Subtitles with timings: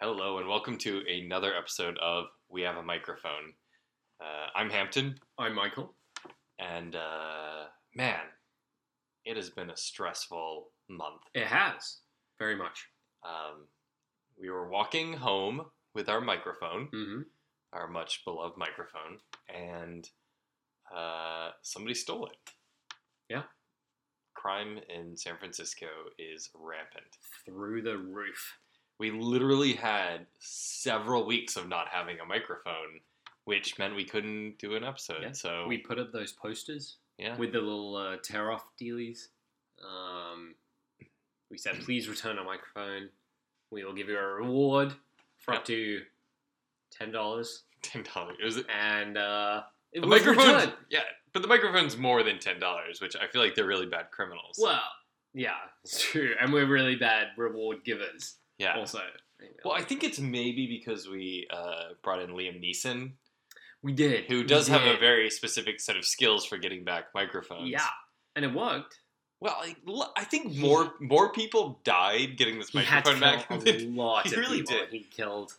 [0.00, 3.52] Hello, and welcome to another episode of We Have a Microphone.
[4.20, 5.94] Uh, I'm Hampton, I'm Michael.
[6.58, 7.64] and uh,
[7.94, 8.20] man,
[9.24, 11.22] it has been a stressful month.
[11.34, 11.98] It has
[12.38, 12.86] very much.
[13.24, 13.66] Um,
[14.38, 15.62] we were walking home
[15.94, 17.20] with our microphone, Mm-hmm.
[17.72, 19.18] our much beloved microphone,
[19.54, 20.08] and
[20.94, 22.36] uh, somebody stole it.
[23.28, 23.42] Yeah.
[24.34, 25.86] Crime in San Francisco
[26.18, 27.16] is rampant.
[27.44, 28.54] Through the roof.
[29.00, 33.00] We literally had several weeks of not having a microphone,
[33.44, 35.22] which meant we couldn't do an episode.
[35.22, 39.28] Yeah, So We put up those posters yeah, with the little uh, tear off dealies.
[39.82, 40.54] Um,
[41.50, 43.08] we said, please return a microphone.
[43.70, 44.92] We will give you a reward
[45.38, 46.02] for up to
[46.92, 47.62] ten dollars.
[47.82, 48.36] ten dollars.
[48.38, 50.72] It was And uh, it the was microphone's returned.
[50.90, 51.00] yeah,
[51.32, 54.58] but the microphone's more than ten dollars, which I feel like they're really bad criminals.
[54.60, 54.82] Well,
[55.32, 56.34] yeah, it's true.
[56.38, 58.34] And we're really bad reward givers.
[58.60, 58.76] Yeah.
[58.78, 59.00] Also,
[59.64, 63.12] Well, I think it's maybe because we uh, brought in Liam Neeson,
[63.82, 64.24] we did.
[64.26, 67.68] who does have a very specific set of skills for getting back microphones.
[67.70, 67.86] yeah,
[68.36, 69.00] and it worked.
[69.40, 69.74] Well, I,
[70.16, 74.26] I think more more people died getting this He had microphone kill back, a lot
[74.26, 74.76] he of really people.
[74.76, 74.88] did.
[74.90, 75.54] He killed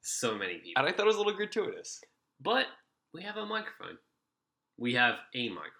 [0.00, 0.72] so many people.
[0.82, 2.00] and I thought it was a little gratuitous.
[2.40, 2.66] But
[3.12, 3.98] we have a microphone.
[4.78, 5.72] We have a microphone.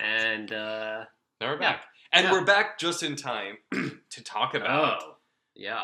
[0.00, 1.04] And uh
[1.40, 1.58] Now we're Yeah.
[1.72, 2.32] back, and Yeah.
[2.32, 5.16] we're back just in time to talk about oh,
[5.54, 5.82] yeah.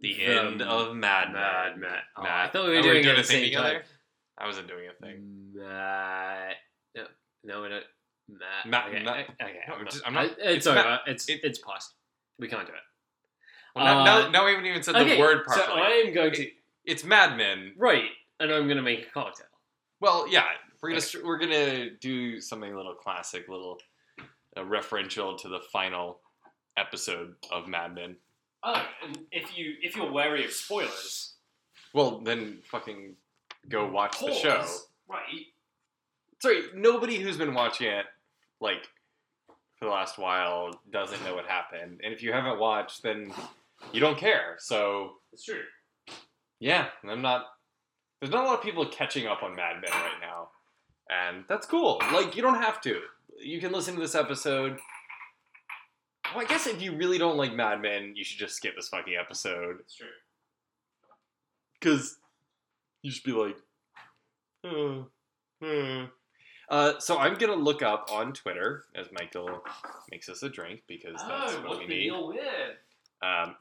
[0.00, 1.80] the, The end of Mad Mad Men.
[1.90, 1.98] Men.
[2.16, 3.72] Oh, Mad- I thought we were Are doing it at a the thing same together?
[3.74, 3.82] time.
[4.38, 5.52] I wasn't doing a thing.
[5.54, 6.54] Mad.
[6.94, 7.04] No,
[7.44, 7.82] no, we're not.
[8.28, 8.66] Mad.
[8.66, 11.00] Ma- okay, okay, No, I'm just- I'm not- I- it's, it's over.
[11.06, 11.94] it's it- it's past.
[12.38, 12.78] We can't do it.
[13.74, 15.60] Well, now, Uh, now, now we haven't even said the okay, word so.
[15.60, 16.50] I am going to
[16.84, 17.74] It's Mad Men.
[17.76, 19.46] right, and I'm going to make a cocktail.
[20.00, 20.44] Well, yeah,
[20.80, 23.80] we're gonna we're gonna do something a little classic, little
[24.56, 26.20] uh, referential to the final
[26.78, 28.16] episode of Mad Men.
[28.62, 31.34] Oh, and if you if you're wary of spoilers,
[31.94, 33.14] Well, then fucking
[33.68, 34.64] go watch the show.
[35.08, 35.46] right?
[36.40, 38.06] Sorry, nobody who's been watching it
[38.60, 38.84] like
[39.78, 43.32] for the last while doesn't know what happened, and if you haven't watched, then
[43.92, 44.56] you don't care.
[44.58, 45.62] So It's true.
[46.58, 47.46] yeah, I'm not.
[48.20, 50.48] There's not a lot of people catching up on Mad Men right now,
[51.08, 52.00] and that's cool.
[52.12, 53.00] Like you don't have to.
[53.40, 54.80] You can listen to this episode.
[56.34, 58.88] Well, I guess if you really don't like Mad Men, you should just skip this
[58.88, 60.06] fucking episode It's true.
[61.80, 62.16] because
[63.02, 63.56] you should be like,
[64.64, 65.02] uh,
[65.64, 66.06] uh.
[66.70, 69.62] Uh, so I'm gonna look up on Twitter as Michael
[70.10, 72.10] makes us a drink because that's Oh, what we need.
[73.22, 73.56] Um,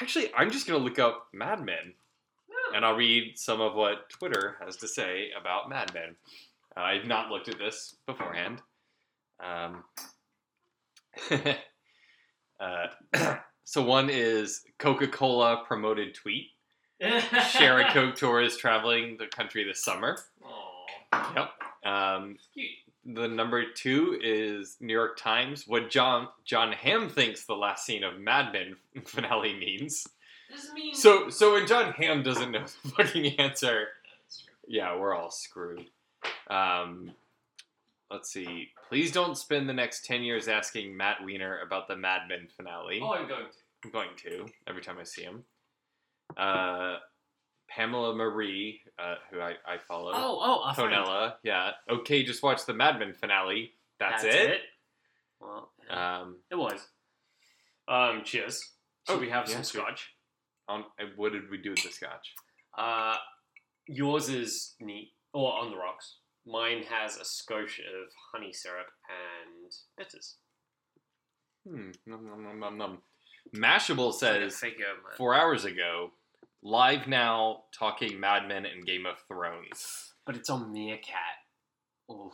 [0.00, 1.94] actually, I'm just gonna look up Mad Men
[2.74, 6.14] and I'll read some of what Twitter has to say about Mad Men.
[6.76, 8.62] Uh, I've not looked at this beforehand.
[9.44, 9.82] Um,
[12.60, 16.50] uh, so one is Coca-Cola promoted tweet.
[17.00, 20.18] Share a Coke tour is traveling the country this summer.
[20.44, 21.92] Aw, Yep.
[21.92, 22.36] Um,
[23.04, 25.66] the number two is New York Times.
[25.68, 30.06] What Jon Jon Hamm thinks the last scene of Mad Men finale means.
[30.94, 33.88] So so when Jon Hamm doesn't know the fucking answer,
[34.66, 35.86] yeah, we're all screwed.
[36.48, 37.12] Um,
[38.10, 38.68] let's see.
[38.88, 43.00] Please don't spend the next ten years asking Matt Weiner about the Mad Men finale.
[43.02, 43.58] Oh, I'm going to.
[43.84, 45.44] I'm going to every time I see him.
[46.36, 46.96] Uh,
[47.68, 50.12] Pamela Marie, uh, who I, I follow.
[50.14, 50.92] Oh, oh, friend.
[50.92, 51.70] Tonella, yeah.
[51.90, 53.72] Okay, just watch the Mad Men finale.
[54.00, 54.60] That's, it.
[55.40, 56.80] Well, Um, it was.
[57.88, 58.60] Um, cheers.
[59.08, 60.10] Should Oh, we have yeah, some scotch?
[60.68, 60.84] um,
[61.16, 62.32] what did we do with the scotch?
[62.76, 63.16] Uh,
[63.86, 66.16] yours is neat, or on the rocks.
[66.46, 70.36] Mine has a skosh of honey syrup and bitters.
[71.68, 71.90] Hmm.
[72.06, 72.98] Nom, nom, nom, nom, nom.
[73.54, 75.16] Mashable says figure, man.
[75.16, 76.10] four hours ago,
[76.62, 80.12] live now talking Mad Men and Game of Thrones.
[80.24, 81.10] but it's on Meerkat.
[82.10, 82.32] Oof.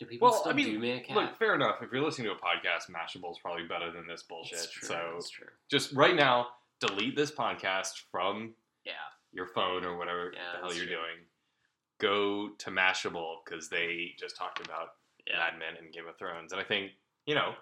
[0.00, 1.14] Do people Well, still I mean, do Meerkat?
[1.16, 1.76] Look, fair enough.
[1.82, 4.58] If you're listening to a podcast, Mashable is probably better than this bullshit.
[4.58, 4.88] It's true.
[4.88, 5.46] So it's true.
[5.70, 6.48] just right now,
[6.80, 8.54] delete this podcast from
[8.84, 8.92] Yeah.
[9.32, 10.96] your phone or whatever Yeah, the hell you're true.
[10.96, 11.26] doing.
[12.04, 14.88] Go to Mashable because they just talked about
[15.26, 15.38] Yeah.
[15.38, 16.92] Mad Men and Game of Thrones, and I think
[17.26, 17.54] you know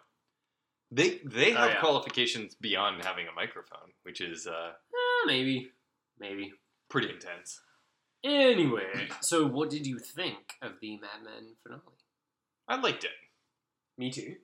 [0.91, 1.81] they they Oh, have yeah.
[1.81, 5.71] qualifications beyond having a microphone, which is uh, Eh, maybe.
[6.19, 6.53] Maybe.
[6.91, 7.61] pretty intense.
[8.25, 11.83] Anyway, so what did you think of the Mad Men finale?
[12.69, 13.11] I liked it.
[13.99, 14.37] Me too.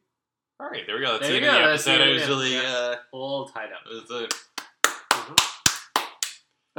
[0.60, 1.12] All right, there we go.
[1.12, 2.00] That's There end of go, the that's episode.
[2.00, 2.22] I end, was
[2.52, 2.62] yeah.
[2.62, 3.82] uh, All tied up.
[3.86, 4.28] it a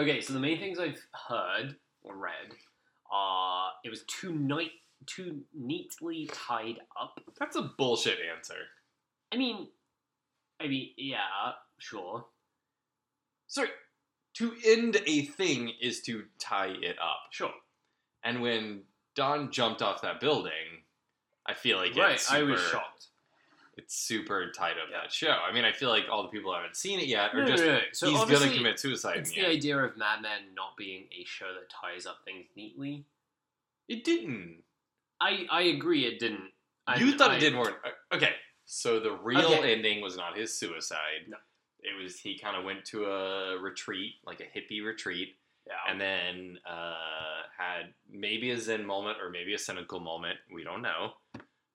[0.01, 2.51] Okay, so the main things I've heard or read
[3.89, 4.71] it was too night
[5.07, 7.19] too neatly tied up.
[7.39, 8.67] that's a bullshit answer.
[9.33, 9.67] I mean,
[10.59, 12.25] I mean, yeah, sure.
[13.47, 13.69] sorry,
[14.35, 17.31] to end a thing is to tie it up.
[17.31, 17.53] Sure.
[18.23, 18.81] And when
[19.15, 20.83] Don jumped off that building,
[21.47, 22.13] I feel like right.
[22.13, 23.07] it's I was shocked.
[23.77, 25.01] It's super tied up Yeah.
[25.03, 25.31] that show.
[25.31, 27.47] I mean, I feel like all the people who haven't seen it yet are No,
[27.47, 27.79] just no, no.
[27.93, 29.17] So he's gonna commit suicide.
[29.17, 32.45] It's the the idea of Mad Men not being a show that ties up things
[32.57, 33.05] neatly.
[33.89, 34.63] It didn't.
[35.19, 36.05] I I agree.
[36.05, 36.51] It didn't.
[36.97, 37.69] you And thought I- it did more.
[37.85, 38.33] uh, Okay,
[38.65, 39.73] so the real Okay.
[39.73, 41.25] ending was not his suicide.
[41.27, 41.37] No.
[41.81, 45.37] It was he kind of went to a retreat, like a hippie retreat,
[45.67, 45.73] Yeah.
[45.87, 50.39] and then uh, had maybe a Zen moment or maybe a cynical moment.
[50.53, 51.13] We don't know.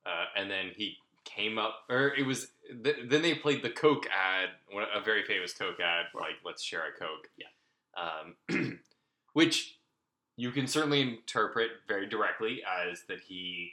[0.06, 2.52] Uh, and then he came up, or it was.
[2.84, 4.50] Th- then they played the Coke ad,
[4.94, 7.49] a very famous Coke ad, like "Let's share a Coke." Yeah.
[7.96, 8.37] Um,
[9.32, 9.78] which
[10.37, 13.73] you can certainly interpret very directly as that he.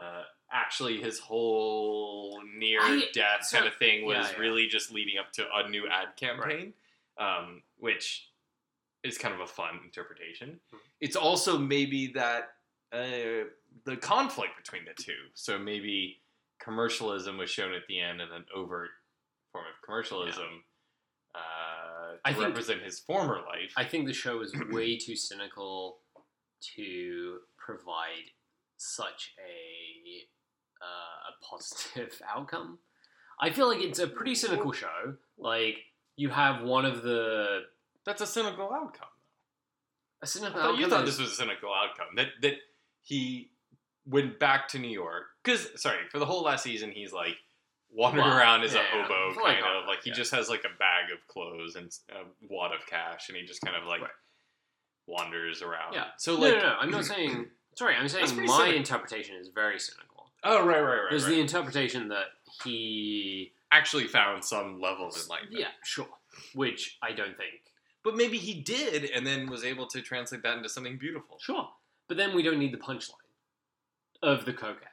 [0.00, 4.38] Uh, actually, his whole near I- death so- kind of thing was yeah, yeah.
[4.38, 6.72] really just leading up to a new ad campaign,
[7.18, 8.28] um, which
[9.02, 10.60] is kind of a fun interpretation.
[10.72, 10.78] Mhm.
[11.00, 12.54] It's also maybe that
[12.92, 13.48] uh,
[13.84, 15.16] the conflict between the two.
[15.34, 16.20] So maybe
[16.60, 18.90] commercialism was shown at the end, and an overt
[19.50, 20.71] form of commercialism uh,
[22.16, 23.72] to I think- represent his former life.
[23.76, 25.98] I think the show is way too cynical
[26.76, 28.30] to provide
[28.76, 32.78] such a uh, a positive outcome.
[33.40, 35.14] I feel like it's a pretty cynical show.
[35.38, 35.76] Like
[36.16, 37.60] you have one of the
[38.04, 39.08] That's a cynical outcome.
[40.22, 42.14] a cynical thought you thought is- this was a cynical outcome.
[42.16, 42.54] That that
[43.02, 43.50] he
[44.06, 47.36] went back to New York because sorry for the whole last season he's like
[47.94, 50.16] wandering Well, around as yeah, a hobo For like kind of like he yeah.
[50.16, 53.60] just has like a bag of clothes and a wad of cash and he just
[53.60, 54.10] kind of like Right.
[55.06, 55.94] wanders around.
[55.94, 56.06] Yeah.
[56.18, 56.76] So no, like no, no.
[56.80, 57.46] I'm not saying.
[57.76, 58.64] Sorry, I'm saying my cynical.
[58.72, 60.30] interpretation is very cynical.
[60.44, 61.06] oh right right right.
[61.10, 61.30] There's right.
[61.34, 62.26] the interpretation that
[62.64, 65.58] he, actually found some level of enlightenment.
[65.58, 66.06] yeah, sure,
[66.54, 67.62] which I don't think.
[68.04, 71.38] But maybe he did and then was able to translate that into something beautiful.
[71.40, 71.68] Sure,
[72.08, 73.14] but then we don't need the punchline
[74.22, 74.88] of the coke ad.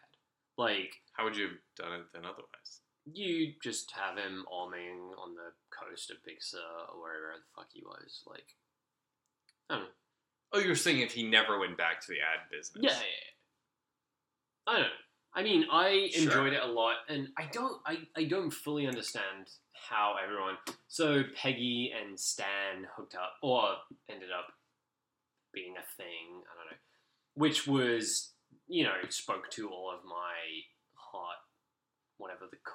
[0.58, 2.80] Like How would you have done it then otherwise?
[3.14, 6.58] You just have him arming on the coast of Big Sur
[6.94, 8.22] or wherever the fuck he was.
[8.28, 8.56] Like,
[9.70, 9.90] I don't know.
[10.54, 12.82] Oh, you're saying if he never went back to the ad business?
[12.82, 13.34] Yeah, yeah, yeah.
[14.68, 14.90] I don't know.
[15.34, 16.24] I mean, I Sure.
[16.24, 20.58] enjoyed it a lot, and I don't, I, I don't fully understand how everyone.
[20.88, 23.76] So Peggy and Stan hooked up, or
[24.10, 24.48] ended up
[25.54, 26.42] being a thing.
[26.52, 26.78] I don't know,
[27.36, 28.32] which was,
[28.68, 30.79] you know, spoke to all of my heart, whatever the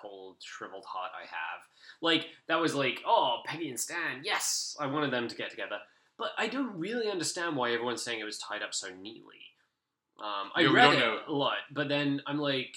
[0.04, 1.62] cold, shriveled heart I have.
[2.00, 5.78] Like that was like, oh, Peggy and Stan, yes, I wanted them to get together.
[6.18, 9.40] But I don't really understand why everyone's saying it was tied up so neatly.
[10.18, 11.18] Um, I Yeah, read it know.
[11.26, 12.76] a lot, but then I'm like,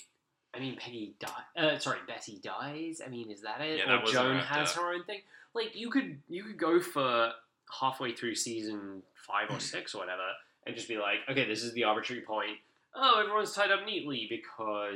[0.55, 1.61] I mean, Peggy die.
[1.61, 2.99] Uh, sorry, Betty dies.
[3.05, 3.77] I mean, is that it?
[3.77, 5.19] Yeah, or that wasn't Joan has her own thing.
[5.53, 7.31] Like you could you could go for
[7.79, 10.23] halfway through season five or six or whatever,
[10.65, 12.57] and just be like, okay, this is the arbitrary point.
[12.95, 14.95] Oh, everyone's tied up neatly because